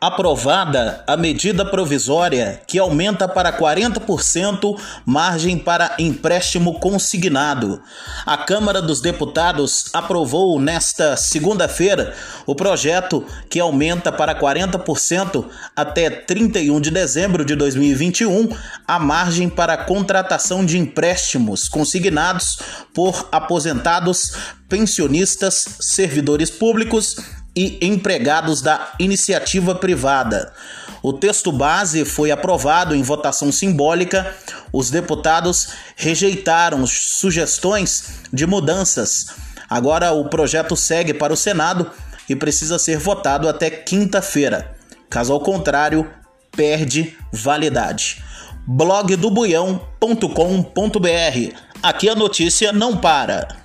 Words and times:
aprovada 0.00 1.04
a 1.06 1.14
medida 1.14 1.62
provisória 1.62 2.62
que 2.66 2.78
aumenta 2.78 3.28
para 3.28 3.52
40% 3.52 4.80
margem 5.04 5.58
para 5.58 5.94
empréstimo 5.98 6.80
consignado. 6.80 7.82
A 8.24 8.38
Câmara 8.38 8.80
dos 8.80 9.02
Deputados 9.02 9.90
aprovou 9.92 10.58
nesta 10.58 11.18
segunda-feira 11.18 12.14
o 12.46 12.54
projeto 12.54 13.26
que 13.50 13.60
aumenta 13.60 14.10
para 14.10 14.34
40% 14.34 15.44
até 15.76 16.08
31 16.08 16.80
de 16.80 16.90
dezembro 16.90 17.44
de 17.44 17.54
2021 17.54 18.48
a 18.88 18.98
margem 18.98 19.50
para 19.50 19.76
contratação 19.76 20.64
de 20.64 20.78
empréstimos 20.78 21.68
consignados 21.68 22.58
por 22.94 23.28
aposentados, 23.30 24.32
pensionistas, 24.66 25.76
servidores 25.80 26.50
públicos 26.50 27.39
e 27.54 27.78
empregados 27.82 28.62
da 28.62 28.92
iniciativa 28.98 29.74
privada. 29.74 30.52
O 31.02 31.12
texto 31.12 31.50
base 31.50 32.04
foi 32.04 32.30
aprovado 32.30 32.94
em 32.94 33.02
votação 33.02 33.50
simbólica. 33.50 34.34
Os 34.72 34.90
deputados 34.90 35.70
rejeitaram 35.96 36.86
sugestões 36.86 38.20
de 38.32 38.46
mudanças. 38.46 39.26
Agora 39.68 40.12
o 40.12 40.28
projeto 40.28 40.76
segue 40.76 41.14
para 41.14 41.32
o 41.32 41.36
Senado 41.36 41.90
e 42.28 42.36
precisa 42.36 42.78
ser 42.78 42.98
votado 42.98 43.48
até 43.48 43.70
quinta-feira. 43.70 44.76
Caso 45.08 45.32
ao 45.32 45.40
contrário, 45.40 46.08
perde 46.52 47.16
validade. 47.32 48.22
blogdobuião.com.br 48.66 51.56
Aqui 51.82 52.10
a 52.10 52.14
notícia 52.14 52.72
não 52.72 52.96
para. 52.96 53.59